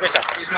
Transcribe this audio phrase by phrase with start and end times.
[0.00, 0.48] Wis ah, wis.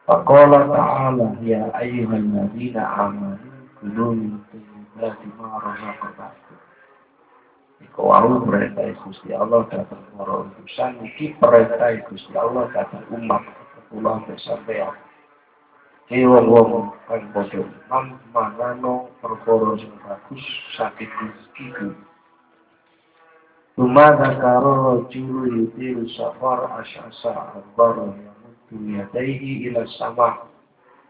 [0.06, 3.50] Faqala ta'ala ya ayyuhal ladina amanu
[3.81, 6.58] kulu min tayyibati ma razaqnakum.
[7.80, 13.45] Iku wau perintah Gusti Allah datang para utusan iki perintah Gusti Allah datang umat
[13.90, 14.94] kula sampeyan.
[16.09, 20.41] Iki wong-wong kang padha mam manano perkara sing bagus
[20.74, 21.94] saking rezekiku.
[23.78, 30.50] Tuma zakara rajulu yutiru safar asyasa akbar yamuddu yadaihi ila sama.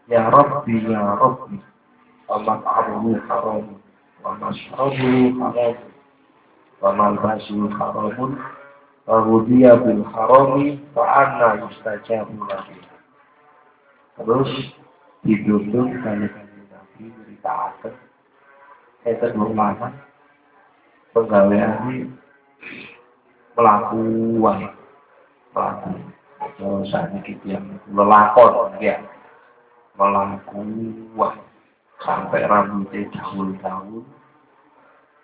[0.04, 1.56] Ya Rabbi ya Rabbi.
[2.28, 3.80] Wa mat'amuhu haram.
[4.20, 5.76] Wa mashrabuhu haram.
[6.84, 8.36] Wa malbasuhu haramun
[9.10, 12.78] wa hudiya bil harami fa anna yustajabu lahu.
[14.14, 14.50] Terus
[15.26, 17.94] didukung kali-kali Nabi beritakan
[19.02, 19.90] kita rumahnya
[21.10, 22.14] penggawean
[23.58, 24.02] melaku
[24.38, 24.70] wae
[25.58, 25.90] melaku.
[26.40, 28.94] Kalau saat ini yang lelakon ya.
[29.98, 30.62] Melaku
[31.18, 31.42] wae
[32.06, 34.06] sampai rambutnya tahun-tahun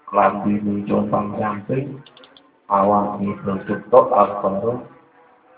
[0.07, 1.99] kelambi ini jompang samping
[2.71, 4.83] awalnya bentuk tok alkohol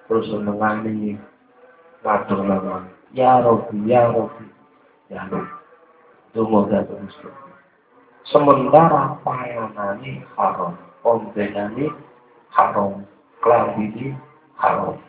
[0.08, 1.16] terus menengani
[2.04, 4.46] ngadong nama ya Robi ya Robi
[5.12, 5.56] ya Robi
[6.28, 7.16] itu moga terus
[8.28, 11.88] sementara payanani haram ombenani
[12.52, 13.04] haram
[13.40, 14.12] kelambini
[14.60, 15.00] haram.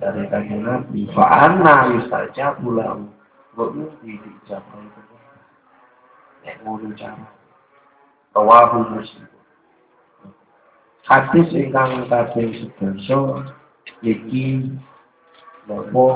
[0.00, 3.12] Dari kajian Nabi fa'anna yustaja pulang
[3.52, 4.88] kok mesti dijabai
[6.40, 7.28] nek ngono cara
[8.32, 9.28] rawahu muslim
[11.10, 13.50] hadis ingkang kaping sedasa
[14.06, 14.70] iki
[15.66, 16.06] napa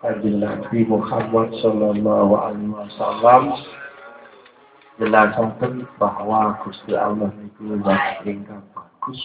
[0.00, 3.42] kanjeng Nabi Muhammad sallallahu alaihi wasallam
[4.96, 9.20] jelasaken bahwa Gusti Allah itu zat ingkang bagus.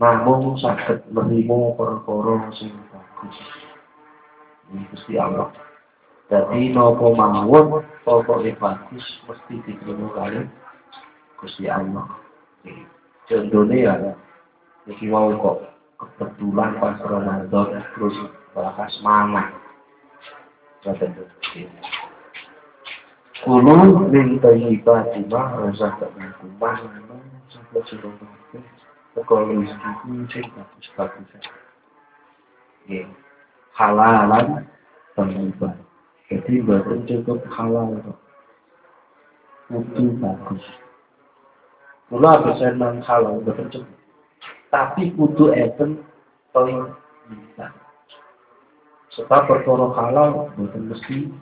[0.00, 3.36] Namun sakit menerima perkara sing bagus.
[4.88, 5.52] Gusti Allah.
[6.32, 10.48] Jadi nopo mawon pokoknya bagus mesti diterima kali
[11.36, 12.22] Gusti Allah
[13.32, 13.94] contohnya ya
[14.84, 15.56] jadi mau kok
[15.96, 18.16] kebetulan pas Ramadan terus
[18.52, 19.48] bahas mana
[23.42, 28.66] Kulo min tayyibati ma razaqnakum mangan sampai sira kabeh
[29.14, 30.10] rezeki
[35.14, 35.74] bagus-bagus.
[36.30, 38.18] Jadi bukan cukup halal kok.
[39.70, 40.64] Bagus.
[42.12, 43.96] Kulo bisa nang halal betul cukup.
[44.68, 46.04] Tapi kudu eten
[46.52, 47.72] tayyibat.
[49.16, 51.32] Sebab perkara halal bukan mesti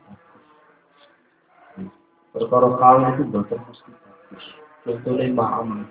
[2.30, 4.44] perkara halal itu bukan mesti bagus.
[4.86, 5.90] Contohnya ma'am,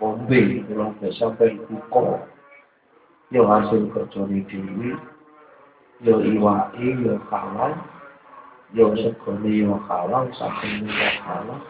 [0.00, 2.24] ngombe, kalau nggak sampai buko,
[3.28, 4.96] yo hasil kerja di dewi,
[6.08, 7.76] yo iwai, yo halal,
[8.72, 10.48] yo segoni yo halal, yo
[11.28, 11.60] halal.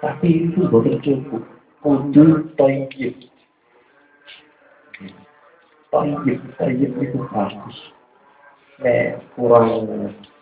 [0.00, 1.42] Tapi itu bukan cukup,
[1.80, 3.14] kudu tayyib.
[5.90, 7.78] Tayyib, tayyib itu bagus.
[8.76, 9.72] Nek kurang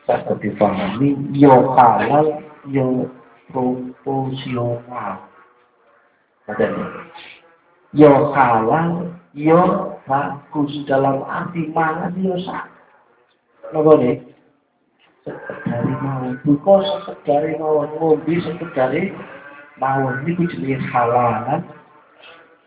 [0.04, 3.06] dapat dipahami, yo halal, yo
[3.54, 5.22] proporsional.
[6.50, 6.66] Ada
[7.94, 9.62] Yo halal, yo
[10.04, 12.66] bagus dalam arti mana yo sak.
[13.70, 14.18] Napa nih?
[15.24, 15.93] Sekedari mau
[16.44, 19.16] buka, sekedari mau ngombe, sekedari
[19.80, 21.64] mau ini jenis halalan,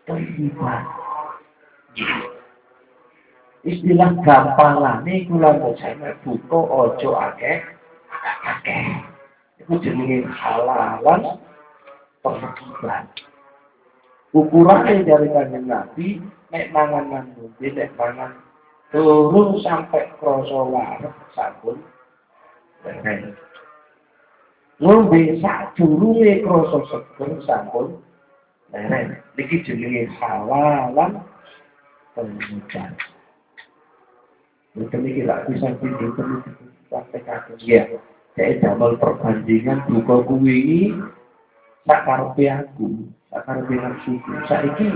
[0.04, 0.82] tayyiban.
[3.62, 5.94] Istilah gampang lah nih kula bocah
[6.26, 7.62] buka ojo akeh
[8.44, 8.84] akeh.
[9.62, 11.38] Itu jenis halalan
[12.26, 13.06] tayyiban.
[14.36, 16.20] Ukurannya dari kanjeng Nabi,
[16.52, 18.36] nek mangan nanti, nek mangan
[18.92, 21.80] turun sampai kroso warep sabun.
[24.78, 27.98] Ngombe sak durunge kroso seger sabun.
[28.70, 31.18] Leren, iki jenenge halalan
[32.14, 32.94] pengucapan.
[34.78, 36.38] Mungkin ini tidak bisa video perlu
[36.86, 37.58] praktekkan.
[37.58, 37.88] Ya,
[38.38, 40.80] saya damel perbandingan buka kuwi ini
[41.88, 44.30] tak karepe aku, tak karepe nafsuku.
[44.46, 44.86] Saiki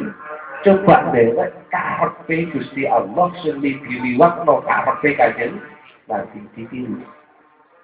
[0.62, 5.58] coba dewek karepe Gusti Allah sing diliwatno karepe kanjeng
[6.06, 7.02] Nabi ditiru.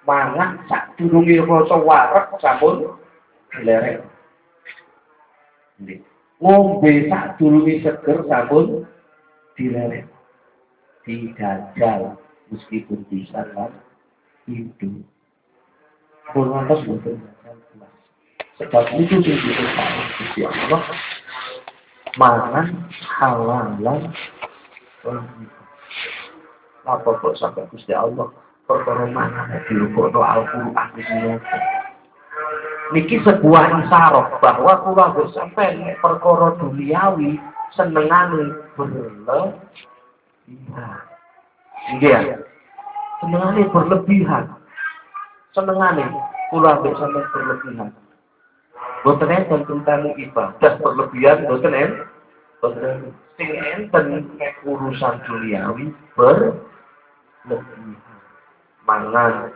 [0.07, 2.95] Mangan sak durunge rasa wareg sampun
[3.61, 4.03] lerek.
[6.39, 8.87] Ngombe sak durunge seger sampun
[9.59, 10.07] dilerek
[11.03, 12.15] dijajal
[12.53, 13.71] meskipun bisa kan
[14.47, 15.03] hidup.
[16.29, 17.17] Pun lantas betul
[18.59, 20.83] Sebab itu itu sama Gusti Allah
[22.19, 22.67] mangan
[23.19, 24.11] halalan.
[26.83, 28.27] Apa kok sampai Gusti Allah
[28.69, 31.17] perkara mangan dirukukno Al-Qur'an iki
[32.89, 37.41] Niki sebuah isyarat bahwa kula sampai perkara duniawi
[37.73, 39.57] senengane berlebihan
[41.97, 42.37] Iya.
[43.21, 44.45] Senengane berlebihan.
[45.53, 46.05] Senengane
[46.53, 47.89] kula ambek sampean berlebihan.
[49.05, 52.05] Boten enten tentang ibadah berlebihan boten enten.
[52.61, 54.25] Boten sing enten
[54.65, 58.08] urusan duniawi berlebihan.
[58.89, 59.53] Mangan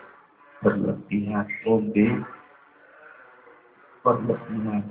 [0.62, 2.22] berlebihan, ngombe
[4.06, 4.86] berlebihan.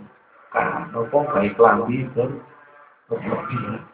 [0.50, 3.86] Karena apa baik lambi berlebihan.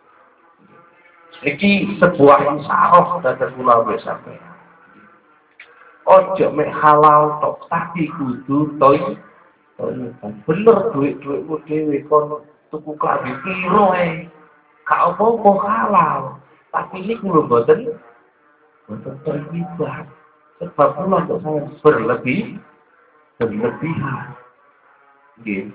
[1.44, 4.56] Iki sebuah insaraf dari wis sampeyan.
[6.08, 8.96] Ojo mek halal tok tapi kudu toy.
[10.48, 12.40] Bener duit-duitmu dhewe kon
[12.72, 14.24] tuku klambi piro ae.
[14.88, 16.20] Gak apa-apa halal.
[16.72, 17.92] Tapi ini kula mboten
[18.88, 20.08] mboten terlibat.
[20.58, 22.58] Sebab kula kok saya berlebih
[23.38, 24.34] berlebihan.
[25.38, 25.70] Nggih.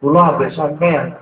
[0.00, 1.20] Kula ambek sampeyan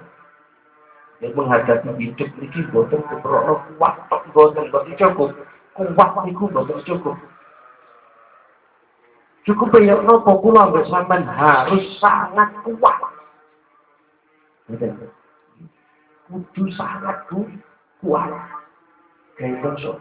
[1.19, 5.34] yang menghadapi hidup ini boten keperluan kuat tok boten boten cukup.
[5.75, 7.19] Kuat niku boten cukup.
[9.43, 12.98] Cukup ya nopo kula bersama harus sangat kuat?
[16.31, 18.31] Kudu sangat kuat.
[19.34, 19.98] Kayak dosa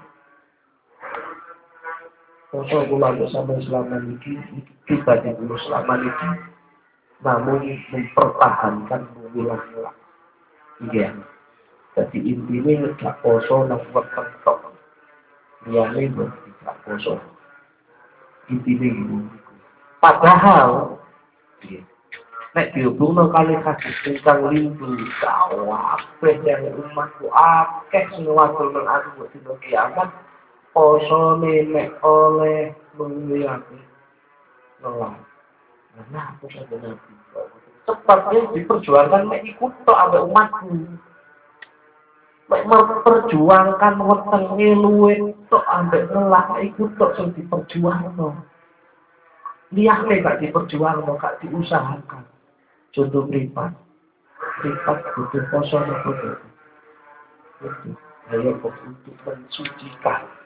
[2.55, 5.35] dosa kula bersama selama ini kita di
[5.67, 6.29] selama ini
[7.19, 7.59] namun
[7.91, 9.01] mempertahankan
[9.35, 9.95] bulan-bulan
[10.91, 11.15] Iya.
[11.95, 14.59] Jadi intinya gak poso nang weteng tok.
[15.63, 17.15] Mesti gak poso.
[18.51, 19.17] Intinya gitu.
[20.03, 20.99] Padahal
[21.63, 21.79] iya.
[22.55, 29.51] Nek dihubungno kali kasus ingkang lindu kabeh yang umatku akeh sing wadul nang aku dina
[29.59, 30.07] kiamat
[30.75, 33.79] posone nek oleh mengliati
[34.83, 35.15] nolak.
[36.11, 37.15] Nah, aku sadar nabi
[37.85, 40.73] cepatnya diperjuangkan mek ikut umatku.
[42.45, 45.13] Mek memperjuangkan wetenge luwe
[45.49, 48.37] tok ambek nelak ikut tok sing diperjuangno.
[49.73, 52.23] Liyane gak diperjuangno, gak diusahakan.
[52.93, 53.73] Contoh privat.
[54.61, 56.09] Privat butuh poso nopo
[57.65, 57.91] Itu.
[58.29, 60.44] Ayo untuk mensucikan.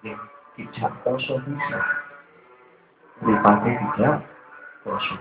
[0.00, 1.80] Tidak poso bisa.
[3.20, 4.16] Privatnya tidak
[4.80, 5.14] poso.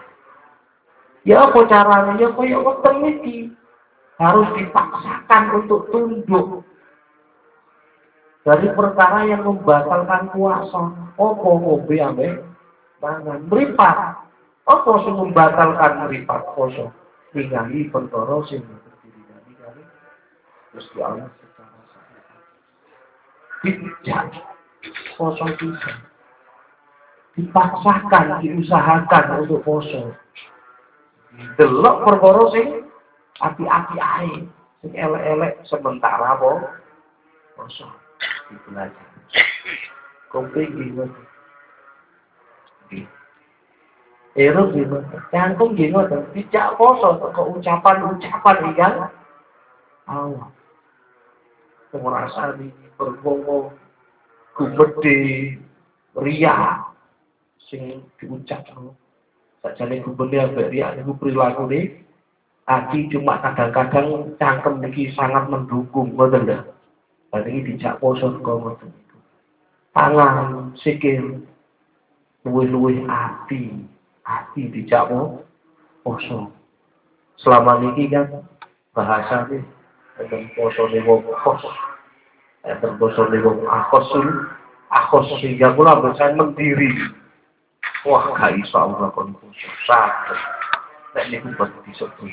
[1.27, 2.15] Ya apa caranya?
[2.15, 3.51] Ya kaya weteng iki.
[4.19, 6.63] Harus dipaksakan untuk tunduk.
[8.47, 10.95] Dari perkara yang membatalkan puasa.
[11.19, 12.39] Apa hobi ambek
[13.03, 13.43] mangan.
[13.51, 14.15] Meripat.
[14.63, 16.91] Apa sing membatalkan meripat poso?
[17.35, 19.83] Ningali perkara sing terdiri dari kali.
[20.71, 22.43] Terus di secara sadar.
[23.59, 24.58] Tidak.
[25.15, 25.91] Poso bisa.
[27.35, 30.15] Dipaksakan, diusahakan untuk poso
[31.55, 32.67] delok perkara sing
[33.39, 34.33] api-api ae
[34.79, 36.79] Sing elek-elek sementara apa?
[37.55, 37.87] Poso
[38.47, 39.19] dipelajari.
[40.31, 41.19] Kopi gimana?
[44.39, 45.19] Ero gimana?
[45.35, 46.23] Canggung gimana?
[46.31, 48.93] Tidak poso ke ucapan-ucapan ikan
[50.07, 50.47] Allah.
[51.91, 53.75] Merasa di berbohong,
[54.59, 55.17] gumede,
[56.19, 56.83] ria,
[57.71, 58.67] sing diucap
[59.59, 61.99] Sajane gubernur ambek ria perilaku nih,
[62.69, 66.61] Aki cuma kadang-kadang cangkem niki sangat mendukung, ngoten lho.
[67.33, 69.17] Berarti ini dijak poso kok ngoten niku.
[69.97, 71.49] Tangan, sikil,
[72.45, 73.73] luwih-luwih ati,
[74.21, 75.09] ati dijak
[76.05, 76.53] poso.
[77.41, 78.45] Selama niki kan
[78.93, 79.65] bahasa nih,
[80.21, 81.65] dengan poso nih wong kos,
[82.67, 84.27] dan poso nih wong akosul,
[84.91, 86.91] akos sehingga pula bisa mendiri.
[88.03, 89.67] Wah, gak iso Allah kon poso.
[89.87, 90.39] Sakit.
[91.15, 92.31] Nek niku disebut.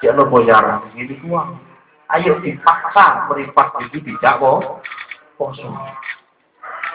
[0.00, 1.60] Ya lo mau nyarang ini uang.
[2.10, 4.80] Ayo dipaksa meripat ini tidak mau
[5.36, 5.66] poso.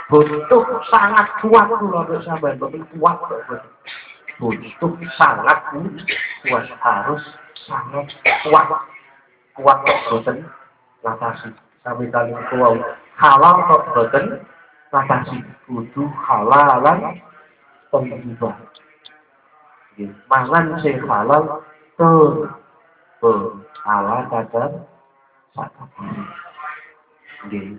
[0.05, 3.41] Butuh sangat kuat kula untuk betul kuat kok.
[4.37, 5.59] Butuh sangat
[6.45, 7.23] kuat harus
[7.65, 8.05] sangat
[8.47, 8.67] kuat.
[9.55, 10.45] Kuat kok boten
[11.01, 11.64] latasi.
[11.85, 12.81] Sampai kali kuau
[13.21, 14.41] halal kok boten
[14.89, 15.37] latasi.
[15.69, 17.21] Butuh halalan
[17.93, 18.57] pembibah.
[20.25, 21.61] Mangan sing halal
[21.93, 22.49] tuh
[23.21, 24.81] tuh ala kadar
[27.45, 27.77] Nggih.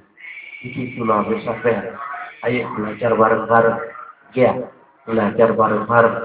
[0.64, 1.44] Iki kula wis
[2.46, 3.78] Ayo belajar bareng-bareng.
[4.38, 4.54] Ya,
[5.02, 6.16] belajar bareng-bareng.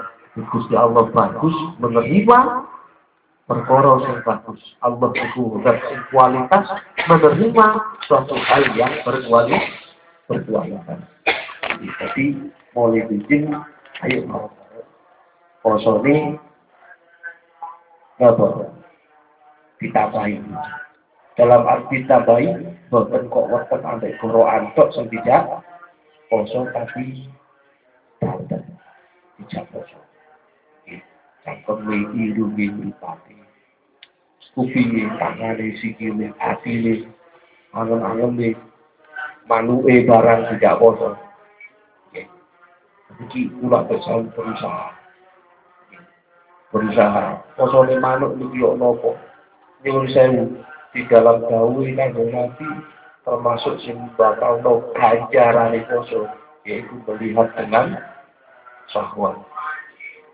[0.53, 2.39] Gusti Allah bagus menerima
[3.51, 4.62] perkara sing bagus.
[4.79, 5.77] Allah itu zat
[6.08, 6.65] kualitas
[7.12, 7.65] menerima
[8.08, 9.67] suatu hal yang berkualitas.
[10.31, 11.00] berkualitas.
[12.00, 12.39] Jadi
[12.72, 13.51] mulai bikin
[14.08, 14.48] ayo
[15.60, 16.39] poso ini
[18.24, 18.72] apa
[19.84, 20.39] ditabai.
[21.39, 22.48] Dalam arti tabai,
[22.91, 25.63] boten kok wonten ambek goro antok sing tidak
[26.27, 27.27] poso tapi
[28.20, 28.62] danten
[29.39, 30.00] tidak poso.
[31.43, 33.33] Cangkem iru mripate.
[34.51, 37.07] Kupinge, tangane, sikile, atine,
[37.71, 38.51] angen-angene,
[39.48, 41.15] manuke barang tidak poso.
[43.21, 44.88] Iki kula bersama berusaha.
[46.71, 47.25] Berusaha.
[47.55, 49.15] Posone manuk niki yo nopo?
[49.81, 50.43] nyuwun sewu
[50.93, 52.67] di dalam gawe kanggo nabi
[53.25, 56.29] termasuk sing bakal no ganjarane poso
[56.65, 57.98] yaitu melihat dengan
[58.93, 59.41] syahwat.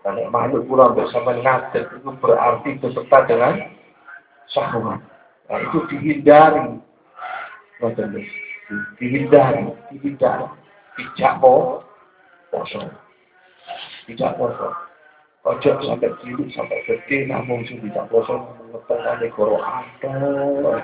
[0.08, 3.60] Karena makhluk pula bersama ngadeg itu berarti beserta dengan
[4.48, 5.04] syahwat.
[5.52, 6.80] Nah itu dihindari.
[8.96, 10.48] Dihindari, dihindari.
[10.96, 11.84] Tidak mau
[12.48, 12.88] poso.
[14.08, 14.72] Tidak poso.
[15.44, 20.80] Ojo sampai cilik sampai gede namun sing tidak poso ngetengane goro akeh.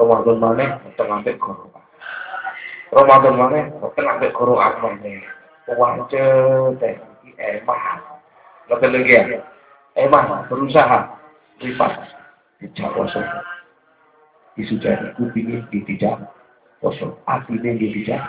[0.00, 1.68] Ramadan maneh ngeteng ambek goro.
[2.96, 5.20] Ramadan maneh ngeteng ambek goro akeh.
[5.68, 6.24] Wance
[6.80, 6.96] teh
[8.70, 9.42] ya.
[9.92, 11.20] Emah berusaha
[11.60, 11.92] lipat
[12.62, 13.20] tidak poso.
[14.56, 16.30] Disujani kupingi tidak
[16.80, 17.18] poso.
[17.28, 18.22] Atine tidak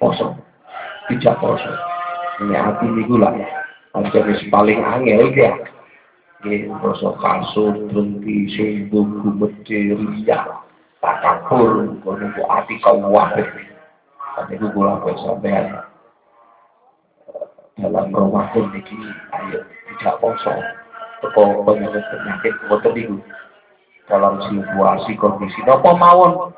[0.00, 0.34] poso.
[1.06, 1.72] Tidak poso.
[2.42, 3.48] Ini hati ini gula ya.
[4.10, 5.52] Jenis paling angel ya.
[6.42, 10.42] Ini rasa kasut, berhenti, sombong, gumede, riak,
[10.98, 13.30] takabur, kono ku ati kawah.
[14.32, 15.91] Tapi itu kula kowe sampean
[17.80, 18.96] dalam Ramadan iki
[19.32, 19.64] ayo
[19.96, 20.52] tidak poso
[21.24, 23.16] teko penyakit penyakit boten niku
[24.10, 26.52] dalam situasi kondisi napa mawon?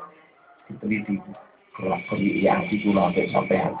[0.67, 1.21] Diteliti
[1.77, 3.77] kelak beri hati kula sampean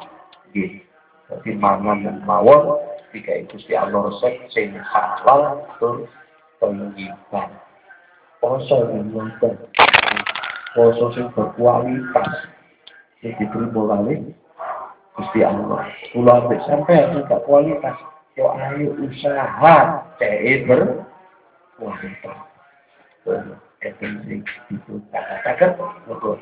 [0.53, 0.79] nggih
[1.27, 6.03] dadi mangan mawon ketika itu si Allah resep sing halal tur
[8.43, 9.07] poso yang
[10.75, 12.51] poso sing berkualitas.
[13.23, 14.34] Sing diterima kali
[15.15, 15.87] Gusti Allah.
[16.11, 16.35] Kula
[16.67, 17.95] sampai gak kualitas
[18.35, 22.37] yo ayo usaha cek berkualitas
[23.85, 24.41] Etensi
[24.73, 26.41] itu kata-kata, manuk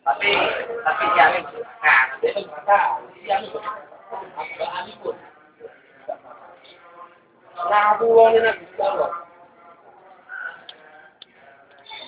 [0.00, 0.30] tapi
[0.84, 1.44] tapi jamin
[1.82, 2.78] nah itu kata
[3.26, 3.50] jamin
[4.38, 5.16] apa anikun
[7.60, 9.29] Nah, aku ini nak bisa loh.